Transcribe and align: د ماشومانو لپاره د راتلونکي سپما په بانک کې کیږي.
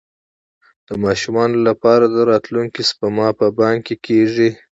د 0.87 0.89
ماشومانو 1.03 1.57
لپاره 1.67 2.05
د 2.09 2.17
راتلونکي 2.31 2.81
سپما 2.89 3.27
په 3.39 3.45
بانک 3.59 3.81
کې 3.87 3.95
کیږي. 4.05 4.49